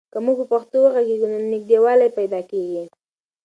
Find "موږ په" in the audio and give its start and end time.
0.25-0.45